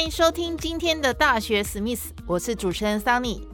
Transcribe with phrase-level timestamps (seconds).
[0.00, 3.46] 欢迎收听今天的大学史密斯，我是主持人桑尼。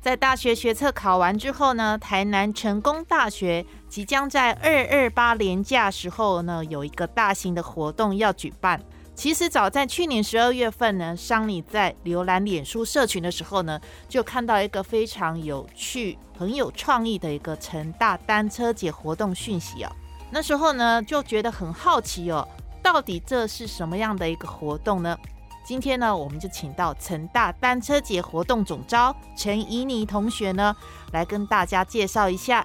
[0.00, 8.80] 在大学学测考完之后呢，台南成功大学即将在二二八年假时候呢，有一个大型的活动要举办。
[9.16, 19.90] 其实早在去年十二月份呢，桑尼在浏览脸书社群的时候呢，就看到一个非常有趣、很有创意的一个成大单车节活动讯息哦。
[20.30, 22.46] 那时候呢，就觉得很好奇哦，
[22.84, 25.18] 到底这是什么样的一个活动呢？
[25.64, 30.74] 今天呢，我们就请到成大单车节活动总招陈怡妮同学呢，
[31.12, 32.64] 来跟大家介绍一下。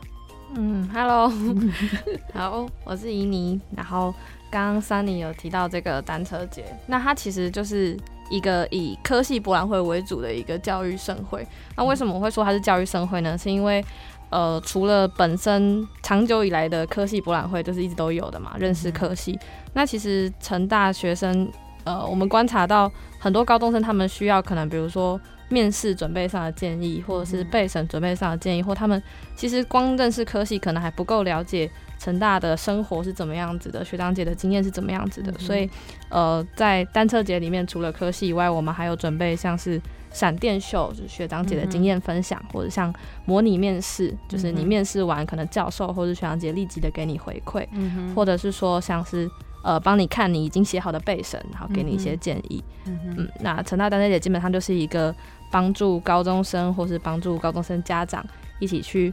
[0.55, 1.29] 嗯，Hello，
[2.33, 3.59] 好，我是怡妮。
[3.75, 4.13] 然后
[4.49, 7.97] 刚刚 Sunny 有提到这个单车节，那它其实就是
[8.29, 11.45] 一个以科系博览会为主的一个教育盛会。
[11.75, 13.37] 那为什么我会说它是教育盛会呢？
[13.37, 13.83] 是因为
[14.29, 19.37] 呃，除了本身长久以来的科系博览会就是一直都有的嘛，认识科系。
[19.73, 21.51] 那其实成大学生。
[21.83, 29.01] 呃，我们观察到很多高中生，他们需要可能比如说面试准备上的建议，或者是备审准备上的建议，或他们
[29.35, 35.31] 其实光认识科系可能还不够了解成大的生活是怎么样子的，学长姐的经验是怎么样子的。
[35.37, 35.69] 所以，
[36.09, 39.79] 呃，在单车节里面，除了科系以外，我们还有准备像是
[40.11, 42.93] 闪电秀，就是学长姐的经验分享，或者像
[43.25, 47.67] 模拟面试，就是你面试完，可能教授或者学长姐立即的给你回馈，
[48.15, 49.29] 或者是说像是。
[49.63, 52.63] 呃，帮你看你已经写好的备审，然后给你一些建议。
[52.85, 55.15] 嗯，那陈大单车节基本上就是一个
[55.49, 58.23] 帮助高中生或是帮助高中生家长
[58.59, 59.11] 一起去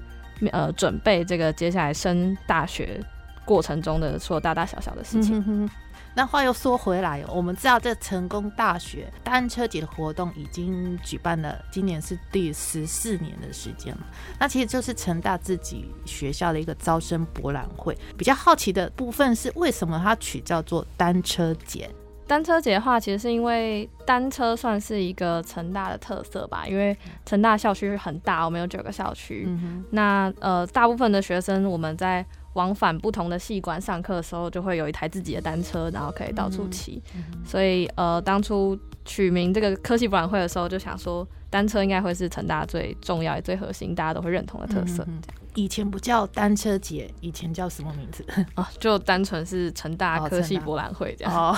[0.53, 3.01] 呃准备这个接下来升大学
[3.45, 5.71] 过程中的所有大大小小的事情。
[6.15, 14.01] 那话又说回来，我们知道这成功大学单车节的活动已经举办了，今年是第十四年的时间了。
[14.39, 17.97] 那其实就是成大自己学校的一个招生博览会。
[18.19, 21.89] 比较好奇的部分是，为什么它取叫做单车节？
[22.27, 26.97] 单车节的话，其实是因为单车算是一个成大的特色吧，因为
[27.27, 29.49] 成大校区很大，我们有九个校区。
[29.91, 37.03] 那呃，大部分的学生我们在往返不同的系馆上课的时候，就会有一台自己的单车，然后可以到处骑。
[37.45, 38.79] 所以呃，当初
[39.11, 45.05] 取名这个科技博览会的时候，就想说单车应该会是成大最重要也最核心，大家都会认同的特色。
[45.57, 48.65] 以前不叫单车节，以前叫什么名字 哦？
[48.79, 51.35] 就单纯是成大科技博览会这样。
[51.35, 51.57] 哦，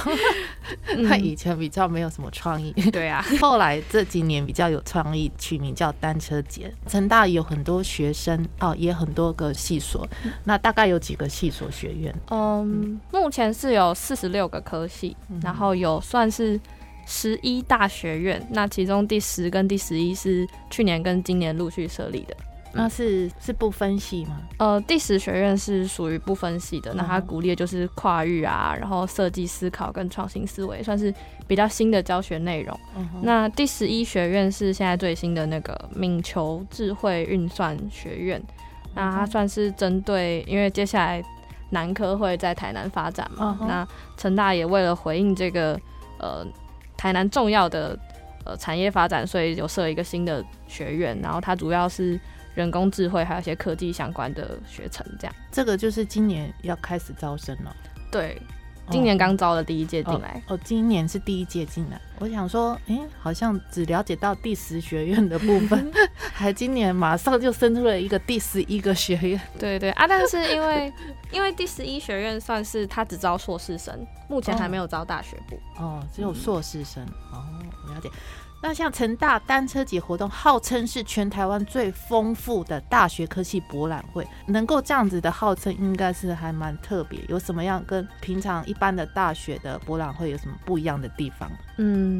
[1.07, 2.73] 他以前比较没有什么创意。
[2.91, 6.73] 对啊， 后来这几年比较有创意，取名叫单车节。
[6.87, 10.09] 成大有很多学生哦，也很多个系所。
[10.45, 12.15] 那大概有几个系所学院？
[12.31, 16.59] 嗯，目前是有四十六个科系，然后有算是
[17.07, 18.45] 十一大学院。
[18.51, 22.37] 那其中第十跟第十一是去年跟今年陆续设立的。
[22.75, 24.41] 那是是不分系吗？
[24.57, 31.15] 呃，第十学院是属于不分系的，那它鼓励的就是跨域啊，然后设计思考跟创新思维，算是
[31.47, 32.75] 比较新的教学内容。
[33.21, 38.43] 那第十一学院是现在最新的那个敏球智慧运算学院，
[38.95, 41.23] 那它算是针对，因为接下来
[41.69, 43.87] 南科会在台南发展嘛，那
[44.17, 45.79] 成大也为了回应这个
[46.19, 46.43] 呃
[47.03, 47.99] 台南重要的
[48.45, 52.21] 呃产业发展，所以有设一个新的学院，然后它主要是。
[52.55, 57.75] 人工智慧还有一些科技相关的学程，这样这个就是今年要开始招生了。
[58.11, 58.37] 对，
[58.91, 60.43] 今年刚招的第一届进来。
[60.49, 61.99] 哦，今年是第一届进来。
[62.23, 65.93] 我想说，哎，好像只了解到第十学院的部分，
[66.33, 69.41] 还今年马上就生出了一个第十一个学院。
[69.59, 70.93] 对对啊，但是因为
[71.33, 75.59] 因为第十一学院算是他只招硕士生，目前还没有招大学部。
[75.83, 77.05] 哦，只有硕士生。
[77.33, 77.43] 哦，
[77.93, 78.09] 了解。
[78.65, 87.19] 那像成大单车节活动，号称是全台湾最丰富的大学科技博览会，能够这样子的号称，应该是还蛮特别。
[87.27, 91.51] 有什么样跟平常一般的大学的博览会有什么不一样的地方？
[91.79, 92.12] 嗯，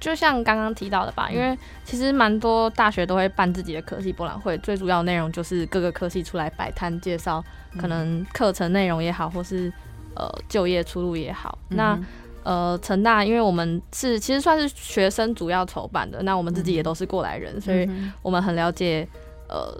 [0.00, 7.44] 就像刚刚提到的吧，因为其实蛮多大学都会办自己的科系博览会，最主要内容就是各个科系出来摆摊介绍，
[7.78, 9.72] 可能课程内容也好，或是
[10.14, 11.98] 呃就业出路也好，那。
[12.42, 17.86] 呃，成大，因为我们是其实算是学生主要筹办的，那我们自己也都是过来人，所以
[18.22, 19.06] 我们很了解，
[19.46, 19.76] 呃，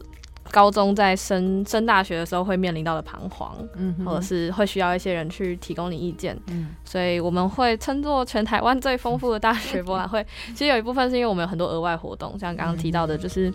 [0.50, 6.68] 高中在升升大学的时候会面临到的彷徨，嗯或者是会需要一些人去提供你意见，嗯。
[6.84, 10.24] 所以我们会称作全台湾最丰富的大学博览会。
[10.52, 13.52] 其实有一部分是因为我们有很多额外活动，像刚刚提到的，就是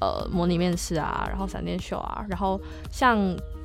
[0.00, 3.18] 呃模拟面试啊，然后闪电秀啊，然后像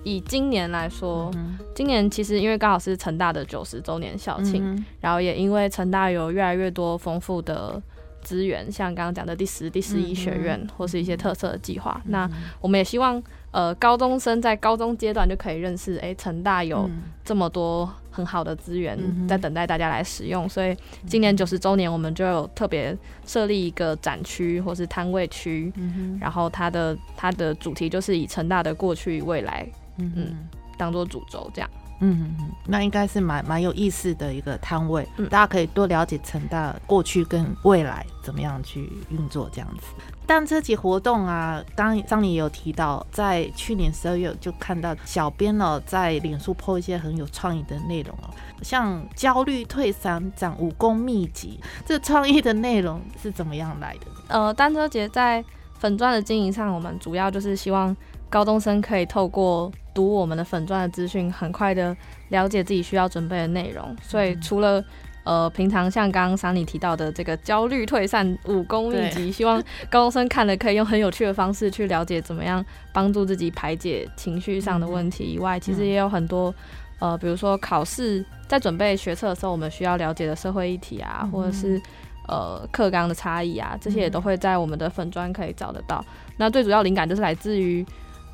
[0.04, 7.82] 以今年来说，嗯今年其实因为刚好是成大的九十周年校庆，嗯然后也因为成大有越来越多丰富的
[8.28, 12.02] 资源，像刚刚讲的第十、第十一学院，或是一些特色的计划。
[12.08, 12.30] 那
[12.60, 17.04] 我们也希望，呃，高中生在高中阶段就可以认识，诶，成大有嗯。
[17.24, 18.98] 这么多很好的资源
[19.28, 20.48] 在等待大家来使用。
[20.48, 20.76] 所以
[21.06, 30.38] 今年九十周年，我们就有特别设立一个展区或是摊位区，嗯然后它的它的主题就是以成大的过去与未来嗯
[30.78, 31.70] 当做主轴，这样。
[32.00, 39.88] 嗯嗯，那应该是蛮蛮有意思的一个摊位，嗯大家可以多了解成大过去跟未来怎么样去运作这样子。
[40.26, 48.30] 但这节活动啊，刚刚张你也有提到，在去年十二月就看到小编呢在脸书 po 一些很有创意的内容哦，
[48.62, 54.08] 像焦虑退散长武功秘籍，这创意的内容是怎么样来的？
[54.28, 55.44] 呃，单车节在
[55.80, 57.96] 粉钻的经营上，我们主要就是希望
[58.30, 61.98] 高中生可以透过读我们的粉钻的资讯，很快的
[62.30, 63.96] 了解自己需要准备的内容。
[64.00, 64.84] 所以除了
[65.24, 69.60] 呃，平常像刚刚桑尼提到的这个焦虑退散武功秘籍，希望
[69.90, 72.64] 高中生看了可以用很有趣的方式去了解怎么样
[72.94, 76.54] 帮助自己排解情绪上的问题以外，其实也有很多
[77.00, 81.82] 呃，比如说考试在准备学测的时候，我们需要了解的社会议题啊，或者是
[82.30, 86.02] 呃课纲的差异啊，这些也都会在我们的粉砖可以找得到。
[86.38, 87.86] 那最主要灵感就是来自于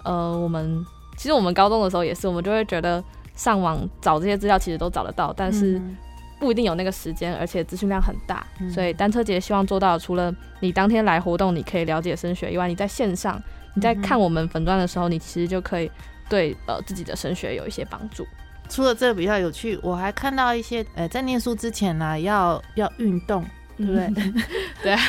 [0.04, 3.04] 呃，我们其实我们高中的时候也是，我们就会觉得
[3.36, 5.98] 上网找这些资料其实都找得到，但是嗯
[6.40, 8.46] 不一定有那个时间，而且资讯量很大。
[8.60, 13.42] 嗯所以单车节希望做到，除了你当天来活动，你可以了解升学以外，你在线上
[13.76, 15.90] 你在看我们粉钻的时候，你其实就可以
[16.30, 18.28] 对呃自己的升学有一些帮助。
[18.70, 23.46] 除了这个比较有趣，我还看到一些呃，在念书之前呢、要要运动，
[23.78, 24.34] 对不对？
[24.84, 25.00] 对啊，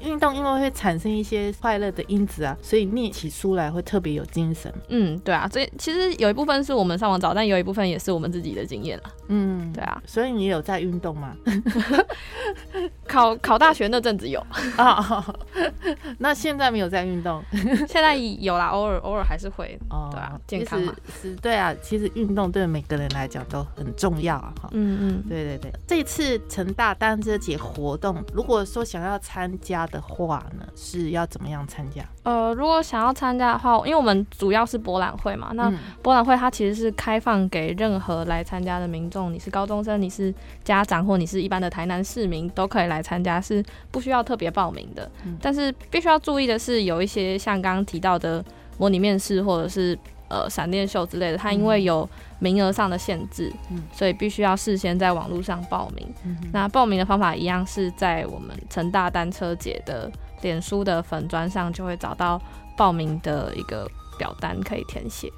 [0.00, 4.72] 运动因为会产生一些快乐的因子啊，所以念起书来会特别有精神。
[4.88, 9.04] 嗯，对啊，所以其实有一部分是我们上网找，但有一部分也是我们自己的经验了。
[9.28, 11.34] 嗯，对啊，所以你有在运动吗？
[13.06, 14.44] 考考大学那阵子有，
[14.76, 15.34] 啊，
[16.18, 17.42] 那现在没有在运动
[17.88, 19.78] 现在有啦，偶尔偶尔还是会。
[19.90, 24.68] 哦对啊健康嘛是对啊，其实运动对每个人来讲都很重要啊，哈。
[24.72, 32.02] 嗯嗯，对对对，这次成大单车节活动，如果说想要参加的话呢，是要怎么样参加？
[32.22, 45.10] 呃，如果想要参加的话，因为我们主要是博览会嘛，那嗯博览会它其实是开放给任何来参加的民众，你是高中生，你是家长，或你是一般的台南市民，都可以来参加，是不需要特别报名的。
[45.24, 48.44] 嗯但是必须要注意的是，有一些像刚刚提到的
[48.78, 49.98] 模拟面试或者是
[50.32, 52.08] 呃闪电秀之类的，它因为有
[52.38, 56.08] 名额上的限制，嗯所以必须要事先在网络上报名。
[56.24, 62.40] 嗯那报名的方法一样是在我们成大单车节的脸书的粉砖上就会找到
[62.76, 63.86] 报名的一个
[64.16, 65.30] 表单可以填写。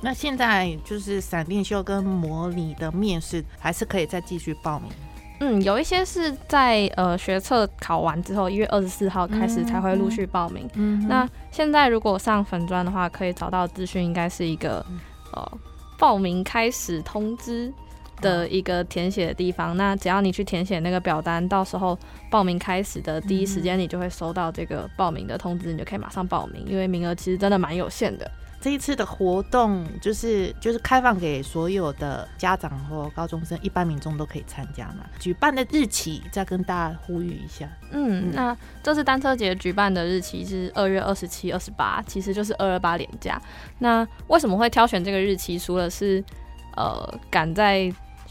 [0.00, 4.88] 那现在就是闪电秀跟模拟的面试，还是可以再继续报名。
[5.40, 10.68] 嗯，有一些是在呃学测考完之后，一月二十四号开始才会陆续报名。
[10.74, 14.98] 嗯哼那现在如果上粉专的话，可以找到资讯，应该是一个嗯
[15.32, 15.52] 呃
[15.98, 17.72] 报名开始通知
[18.20, 19.76] 的一个填写的地方。
[19.76, 21.98] 那只要你去填写那个表单，到时候
[22.30, 28.30] 报名开始的第一时间，你就会收到这个报名的通知，你就可以马上报名，因为名额其实真的蛮有限的。
[28.66, 35.06] 这一次的活动就是就是开放给所有的家长或高中生、一般民众都可以参加嘛。
[35.20, 37.68] 举办的日期再跟大家呼吁一下。
[37.92, 43.40] 嗯嗯，那这次单车节举办的日期是二月二十七、二十八，其实就是二二八连假。
[43.78, 45.56] 那为什么会挑选这个日期？
[45.56, 46.24] 除了是
[46.74, 47.88] 呃赶在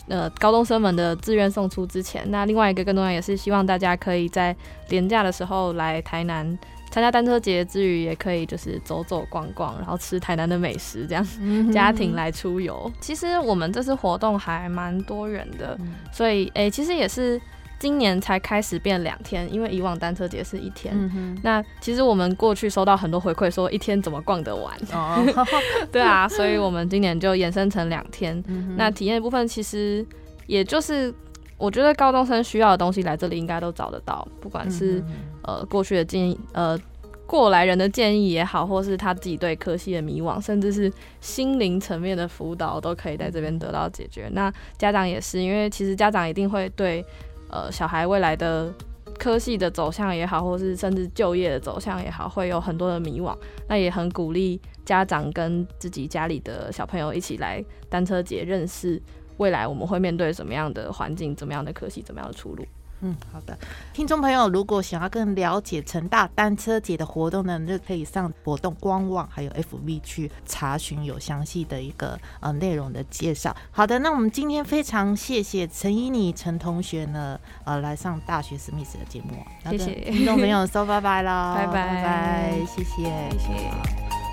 [0.09, 4.53] 呃高中生们的志愿送出之前，那另外一个更重要也是希望大家可以在
[4.89, 6.59] 连假的时候来台南。
[6.95, 11.27] 参加单车节之余，也可以就是走走逛逛，然后吃台南的美食，这样
[11.69, 12.89] 家庭来出游。
[13.01, 17.37] 其实我们这次活动还蛮多元的，嗯所以诶、其实也是
[17.77, 20.95] 今年才开始变两天，因为以往单车节是一天。
[20.97, 24.73] 嗯，那其实我们过去收到很多回馈，说一天怎么逛得完？
[24.93, 25.21] 哦，
[25.91, 28.41] 对啊，所以我们今年就延伸成两天。
[28.47, 30.05] 嗯那体验的部分其实
[30.47, 31.13] 也就是，
[31.57, 35.05] 我觉得高中生需要的东西来这里应该都找得到，不管是、嗯
[35.45, 36.79] 呃过去的建议，呃
[37.27, 44.29] 过来人的建议也好，或是他自己对科系的迷惘，甚至是心灵层面的辅导，都可以在这边得到解决。
[44.31, 47.03] 那家长也是，因为其实家长一定会对
[47.49, 48.71] 呃小孩未来的
[49.17, 53.35] 科系的走向也好，或是甚至就业的走向也好，会有很多的迷惘。
[53.67, 59.01] 那也很鼓励家长跟自己家里的小朋友一起来单车节，认识
[59.37, 62.63] 未来我们会面对什么样的环境、怎么样的科系、怎么样的出路。
[63.05, 63.55] 嗯，好的，
[63.93, 73.55] 听众朋友，如果想要更了解成大单车节的活动呢，就可以上活动官网还有 FB 去查询有详细的一个呃内容的介绍。
[73.69, 79.93] 好的，那我们今天非常谢谢陈依妮陈同学呢，呃，来上大学史密斯的节目，谢谢。
[80.09, 81.73] 听众朋友，说拜拜了，拜拜。
[81.73, 83.03] 拜拜，谢谢，
[83.37, 84.24] 谢谢。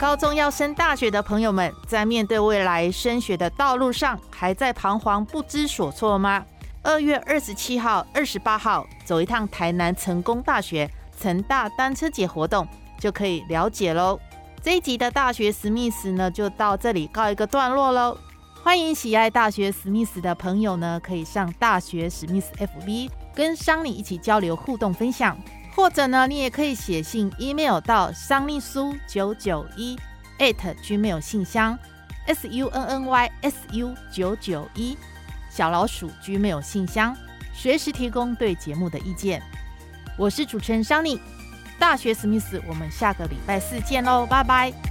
[0.00, 6.42] 高中要升大学的朋友们，在面对未来升学的道路上，还在彷徨不知所措吗？
[6.82, 10.90] 二月二十七号、二十八号，走一趟台南成功大学
[11.20, 12.66] 成大单车节活动，
[12.98, 14.18] 就可以了解喽。
[14.62, 18.16] 这一集的大学史密斯呢，就到这里告一个段落喽。
[18.62, 25.36] 欢迎喜爱大学史密斯的朋友呢，可以上大学史密斯 FB 跟桑尼一起交流互动分享。
[25.74, 29.98] 或者呢，你也可以写信 email 到桑尼苏九九一
[30.38, 31.78] at gmail 信箱
[32.26, 34.96] s u n n y s u 九九一
[35.48, 37.16] 小老鼠 gmail 信箱，
[37.54, 39.42] 随时提供对节目的意见。
[40.16, 41.18] 我是主持人 Sunny，，
[41.78, 44.89] 大学史密斯，我们下个礼拜四见喽，拜拜。